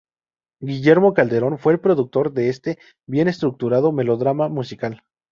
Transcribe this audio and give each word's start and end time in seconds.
Guillermo 0.61 1.13
Calderón 1.13 1.59
fue 1.59 1.73
el 1.73 1.79
productor 1.79 2.33
de 2.33 2.49
este 2.49 2.79
bien 3.07 3.27
estructurado 3.27 3.91
melodrama 3.91 4.49
musical. 4.49 5.03